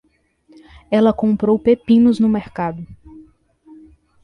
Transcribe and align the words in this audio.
Ela 0.97 1.13
comprou 1.21 1.59
pepinos 1.67 2.17
no 2.19 2.27
mercado. 2.37 2.83